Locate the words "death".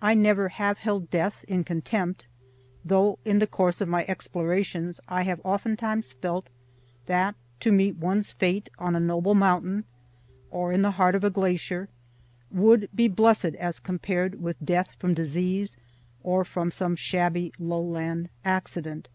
1.10-1.44, 14.64-14.94